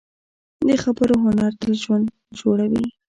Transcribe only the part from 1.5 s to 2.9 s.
تل ژوند جوړوي